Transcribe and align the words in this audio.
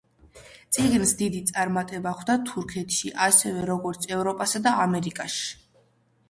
წიგნს 0.77 1.11
დიდი 1.19 1.41
წარმატება 1.49 2.13
ხვდა 2.21 2.37
თურქეთში 2.47 3.13
ისევე 3.27 3.67
როგორც 3.69 4.09
ევროპასა 4.17 4.63
და 4.69 4.75
ამერიკაში. 4.89 5.47